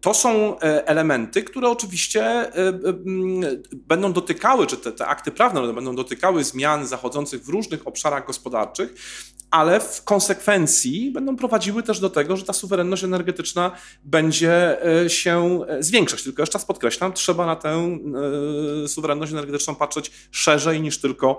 [0.00, 2.52] to są elementy, które oczywiście
[3.72, 8.94] będą dotykały, czy te, te akty prawne będą dotykały zmian zachodzących w różnych obszarach gospodarczych,
[9.50, 13.72] ale w konsekwencji będą prowadziły też do tego, że ta suwerenność energetyczna
[14.04, 16.22] będzie się zwiększać.
[16.22, 17.98] Tylko jeszcze raz podkreślam, trzeba na tę
[18.86, 21.38] suwerenność energetyczną patrzeć szerzej niż tylko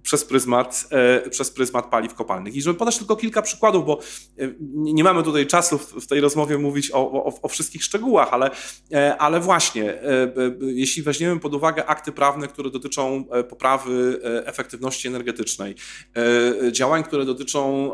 [0.03, 2.55] przez pryzmat, e, przez pryzmat paliw kopalnych.
[2.55, 3.99] I żeby podać tylko kilka przykładów, bo
[4.39, 8.51] e, nie mamy tutaj czasu w tej rozmowie mówić o, o, o wszystkich szczegółach, ale,
[8.91, 10.01] e, ale właśnie,
[10.61, 15.75] jeśli weźmiemy pod uwagę akty prawne, które dotyczą poprawy efektywności energetycznej,
[16.71, 17.91] działań, które dotyczą,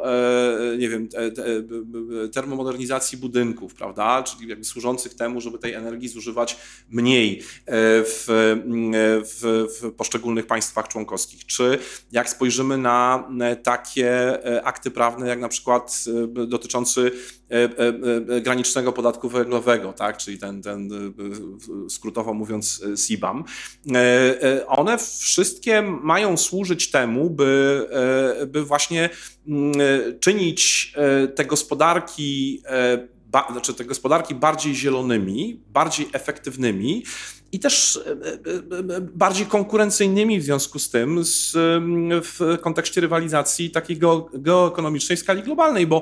[0.78, 1.10] nie wiem,
[2.34, 6.58] termomodernizacji budynków, prawda, czyli jakby służących temu, żeby tej energii zużywać
[6.90, 8.26] mniej w,
[9.26, 11.80] w, w poszczególnych państwach członkowskich, czy
[12.12, 13.30] jak spojrzymy na
[13.64, 14.10] takie
[14.46, 16.04] e, akty prawne, jak na przykład
[16.44, 17.12] e, dotyczący
[17.50, 20.18] e, granicznego podatku węglowego, tak?
[20.18, 20.90] czyli ten, ten
[21.90, 23.44] skrótowo mówiąc CBAM,
[24.68, 27.88] one wszystkie mają służyć temu, by,
[28.48, 29.10] by właśnie
[29.48, 29.74] mm,
[30.20, 30.94] czynić
[31.36, 32.62] te gospodarki
[33.52, 37.04] znaczy te gospodarki bardziej zielonymi, bardziej efektywnymi,
[37.52, 41.52] i też e, e, e, bardziej konkurencyjnymi w związku z tym z,
[42.24, 44.00] w kontekście rywalizacji takiej
[44.34, 46.02] geoekonomicznej w skali globalnej, bo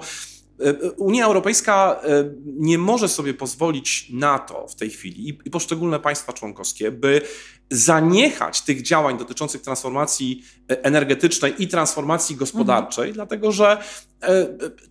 [0.97, 2.01] Unia Europejska
[2.45, 7.21] nie może sobie pozwolić na to w tej chwili i poszczególne państwa członkowskie, by
[7.69, 13.13] zaniechać tych działań dotyczących transformacji energetycznej i transformacji gospodarczej, mhm.
[13.13, 13.77] dlatego że
[14.23, 14.47] e,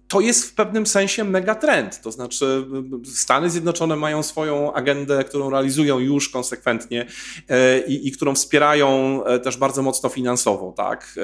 [0.09, 2.01] to jest w pewnym sensie megatrend.
[2.01, 2.67] To znaczy,
[3.05, 7.07] Stany Zjednoczone mają swoją agendę, którą realizują już konsekwentnie
[7.49, 11.15] e, i, i którą wspierają e, też bardzo mocno finansowo, tak?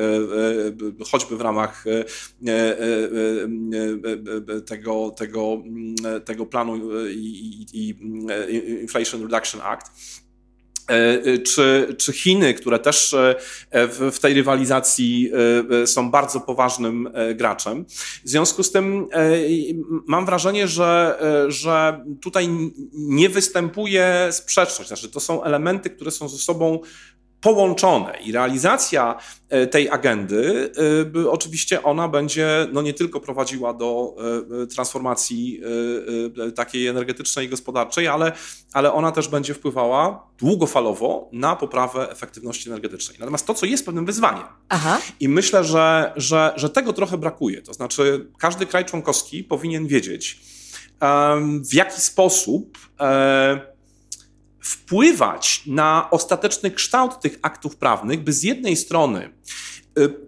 [1.10, 1.84] choćby w ramach
[4.66, 5.62] tego, tego,
[6.24, 7.88] tego planu i, i, i
[8.82, 9.92] Inflation Reduction Act.
[11.44, 13.14] Czy, czy Chiny, które też
[13.72, 15.30] w, w tej rywalizacji
[15.86, 17.84] są bardzo poważnym graczem.
[18.24, 19.06] W związku z tym
[20.06, 22.48] mam wrażenie, że, że tutaj
[22.92, 24.88] nie występuje sprzeczność.
[24.88, 26.80] Znaczy, to są elementy, które są ze sobą
[27.40, 29.16] połączone i realizacja
[29.48, 30.72] e, tej agendy,
[31.24, 34.16] e, oczywiście ona będzie no nie tylko prowadziła do
[34.62, 35.60] e, transformacji
[36.54, 38.32] takiej energetycznej i gospodarczej, ale,
[38.72, 43.16] ale ona też będzie wpływała długofalowo na poprawę efektywności energetycznej.
[43.20, 44.98] Natomiast to, co jest pewnym wyzwaniem Aha.
[45.20, 50.40] i myślę, że, że, że tego trochę brakuje, to znaczy każdy kraj członkowski powinien wiedzieć,
[51.70, 52.78] w jaki sposób
[54.60, 59.30] wpływać na ostateczny kształt tych aktów prawnych, by z jednej strony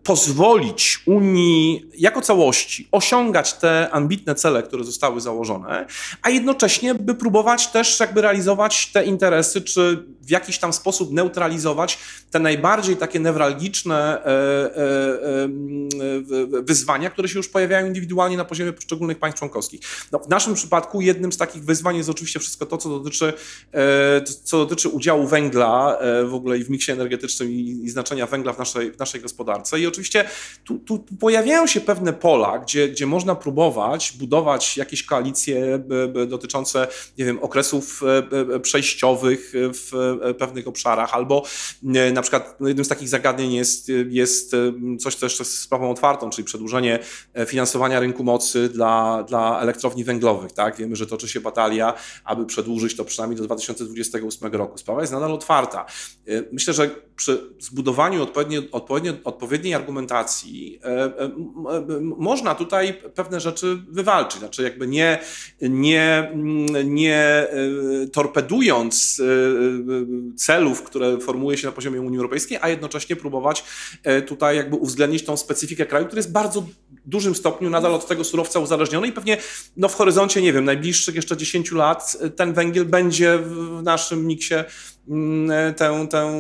[0.03, 5.87] pozwolić Unii jako całości osiągać te ambitne cele, które zostały założone,
[6.23, 11.99] a jednocześnie by próbować też jakby realizować te interesy, czy w jakiś tam sposób neutralizować
[12.31, 18.73] te najbardziej takie newralgiczne e, e, e, wyzwania, które się już pojawiają indywidualnie na poziomie
[18.73, 19.81] poszczególnych państw członkowskich.
[20.13, 23.33] No, w naszym przypadku jednym z takich wyzwań jest oczywiście wszystko to, co dotyczy,
[24.45, 28.59] co dotyczy udziału węgla w ogóle i w miksie energetycznym i, i znaczenia węgla w
[28.59, 29.81] naszej, w naszej gospodarce gospodarce.
[29.81, 30.25] I oczywiście
[30.65, 35.85] tu, tu, pojawiają się pewne pola, gdzie, gdzie można próbować budować jakieś koalicje
[36.29, 36.89] dotyczące,
[37.19, 41.45] nie wiem, okresów e, e, przejściowych w e, pewnych obszarach, albo
[42.13, 44.57] na przykład no, jednym z takich zagadnień jest, jest
[45.01, 46.99] coś, co jeszcze jest sprawą otwartą, czyli przedłużenie
[47.47, 50.53] finansowania rynku mocy dla, dla elektrowni węglowych.
[50.53, 50.77] Tak?
[50.77, 54.79] Wiemy, że toczy się batalia, aby przedłużyć to przynajmniej do 2028 roku.
[54.79, 55.87] Sprawa jest nadal otwarta.
[56.53, 61.31] Myślę, że przy zbudowaniu odpowiednio, odpowiednio, odpowiedniej argumentacji e, e, e,
[62.01, 64.39] można tutaj pewne rzeczy wywalczyć.
[64.39, 65.19] Znaczy jakby nie,
[65.61, 66.33] nie,
[66.85, 67.47] nie
[68.13, 69.23] torpedując
[70.37, 73.65] celów, które formułuje się na poziomie Unii Europejskiej, a jednocześnie próbować
[74.27, 76.67] tutaj jakby uwzględnić tą specyfikę kraju, który jest bardzo
[77.07, 79.37] dużym stopniu nadal od tego surowca uzależniony i pewnie
[79.77, 84.55] no, w horyzoncie, nie wiem, najbliższych jeszcze 10 lat ten węgiel będzie w naszym miksie
[85.77, 86.33] tę, tę,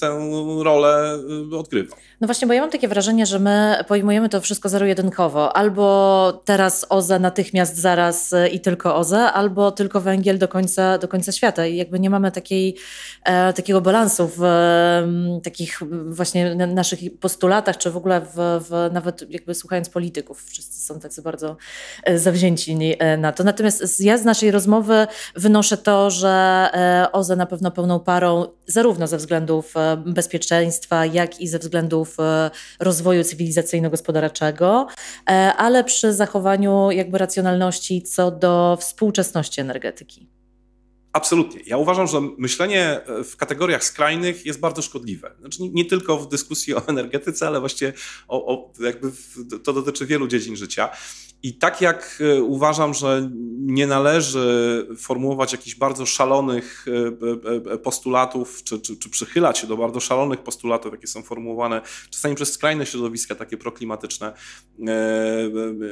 [0.00, 0.30] tę
[0.64, 1.18] rolę
[1.58, 1.98] odgrywał.
[2.20, 5.56] No właśnie, bo ja mam takie wrażenie, że my pojmujemy to wszystko zero-jedynkowo.
[5.56, 11.08] Albo teraz OZE natychmiast zaraz e, i tylko OZE, albo tylko węgiel do końca, do
[11.08, 11.66] końca świata.
[11.66, 12.76] I jakby nie mamy takiej,
[13.24, 19.30] e, takiego balansu w e, takich właśnie naszych postulatach, czy w ogóle w, w, nawet
[19.30, 21.56] jakby słuchając polityków, wszyscy są tacy bardzo
[22.04, 22.76] e, zawzięci
[23.18, 23.44] na to.
[23.44, 26.68] Natomiast ja z naszej rozmowy wynoszę to, że
[27.12, 29.74] OZE na pewno pełną parą, zarówno ze względów
[30.06, 34.86] bezpieczeństwa, jak i ze względów E, rozwoju cywilizacyjno-gospodarczego,
[35.30, 40.35] e, ale przy zachowaniu jakby racjonalności co do współczesności energetyki.
[41.16, 41.60] Absolutnie.
[41.66, 45.34] Ja uważam, że myślenie e, w kategoriach skrajnych jest bardzo szkodliwe.
[45.40, 47.92] Znaczy nie, nie tylko w dyskusji o energetyce, ale właściwie
[48.28, 50.90] o, o jakby w, to dotyczy wielu dziedzin życia.
[51.42, 56.86] I tak jak e, uważam, że nie należy formułować jakichś bardzo szalonych
[57.72, 62.34] e, postulatów, czy, czy, czy, przychylać się do bardzo szalonych postulatów, jakie są formułowane czasami
[62.34, 64.32] przez skrajne środowiska, takie proklimatyczne,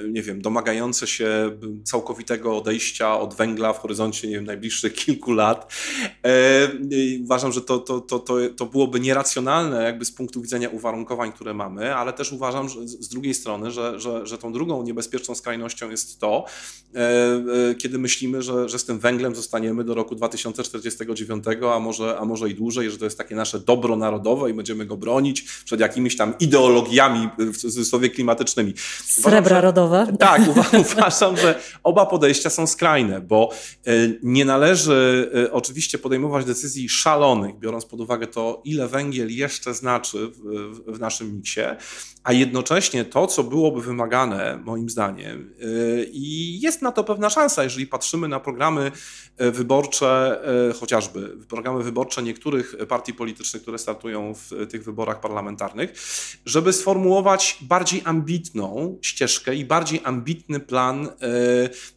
[0.09, 5.73] nie wiem, domagające się całkowitego odejścia od węgla w horyzoncie nie wiem, najbliższych kilku lat.
[7.25, 11.55] Uważam, że to, to, to, to, to byłoby nieracjonalne jakby z punktu widzenia uwarunkowań, które
[11.55, 15.91] mamy, ale też uważam że z drugiej strony, że, że, że tą drugą niebezpieczną skrajnością
[15.91, 16.45] jest to,
[16.95, 16.99] e,
[17.71, 22.25] e, kiedy myślimy, że, że z tym węglem zostaniemy do roku 2049, a może, a
[22.25, 25.81] może i dłużej, że to jest takie nasze dobro narodowe i będziemy go bronić przed
[25.81, 28.75] jakimiś tam ideologiami, w cudzysłowie, klimatycznymi.
[29.05, 30.17] Srebra rodowe.
[30.19, 30.43] Tak,
[30.93, 33.51] uważam, że oba podejścia są skrajne, bo
[33.87, 35.04] e, nie należy
[35.53, 41.37] oczywiście podejmować decyzji szalonych, biorąc pod uwagę to, ile węgiel jeszcze znaczy w, w naszym
[41.37, 41.61] miksie,
[42.25, 47.65] a jednocześnie to, co byłoby wymagane, moim zdaniem, y, i jest na to pewna szansa,
[47.65, 48.93] jeżeli patrzymy na programy
[49.41, 50.41] y, wyborcze,
[50.71, 55.93] y, chociażby programy wyborcze niektórych partii politycznych, które startują w tych wyborach parlamentarnych,
[56.47, 61.09] żeby sformułować bardziej ambitną ścieżkę i bardziej ambitny plan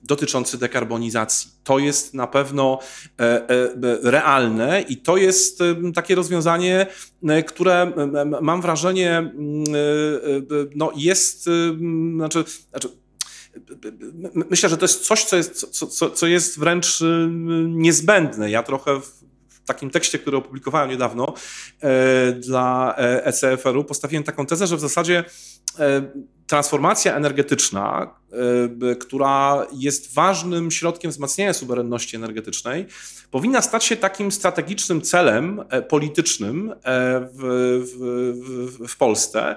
[0.03, 1.56] dotyczący dekarbonizacji.
[1.67, 2.79] To jest na pewno
[3.19, 3.49] e, e,
[4.03, 5.59] realne i to jest
[5.95, 6.87] takie rozwiązanie,
[7.47, 7.91] które
[8.41, 9.31] mam wrażenie
[10.75, 11.49] no jest,
[12.15, 12.89] znaczy, znaczy
[14.49, 16.99] myślę, że to jest coś, co jest, co, co jest wręcz
[17.67, 18.49] niezbędne.
[18.49, 18.99] Ja trochę
[19.49, 21.33] w takim tekście, który opublikowałem niedawno
[21.81, 25.23] e, dla ECFR-u, postawiłem taką tezę, że w zasadzie
[26.47, 28.13] transformacja energetyczna,
[28.99, 32.85] która jest ważnym środkiem wzmacniania suwerenności energetycznej,
[33.31, 36.73] powinna stać się takim strategicznym celem politycznym
[37.33, 37.85] w,
[38.79, 39.55] w, w Polsce,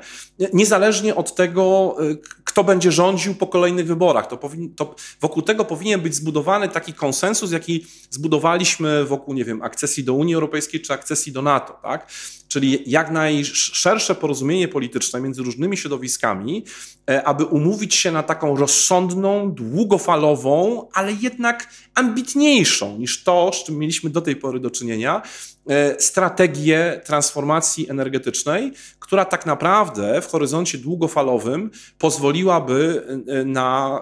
[0.52, 1.96] niezależnie od tego,
[2.44, 4.26] kto będzie rządził po kolejnych wyborach.
[4.26, 9.62] To, powin, to wokół tego powinien być zbudowany taki konsensus, jaki zbudowaliśmy wokół, nie wiem,
[9.62, 12.06] akcesji do Unii Europejskiej czy akcesji do NATO, tak?
[12.48, 16.64] Czyli jak najszersze porozumienie polityczne między różnymi środowiskami,
[17.10, 23.78] e, aby umówić się na taką rozsądną, długofalową, ale jednak ambitniejszą niż to, z czym
[23.78, 25.22] mieliśmy do tej pory do czynienia,
[25.68, 34.00] e, strategię transformacji energetycznej, która tak naprawdę w horyzoncie długofalowym pozwoliłaby e, na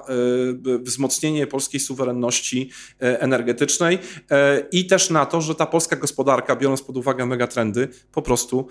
[0.83, 3.99] wzmocnienie polskiej suwerenności energetycznej
[4.73, 8.69] i też na to, że ta polska gospodarka, biorąc pod uwagę megatrendy, po prostu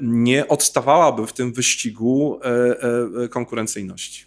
[0.00, 2.40] nie odstawałaby w tym wyścigu
[3.30, 4.24] konkurencyjności.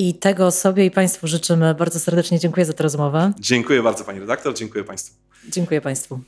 [0.00, 1.74] I tego sobie i Państwu życzymy.
[1.74, 3.32] Bardzo serdecznie dziękuję za tę rozmowę.
[3.40, 5.14] Dziękuję bardzo Pani redaktor, dziękuję Państwu.
[5.48, 6.20] Dziękuję Państwu.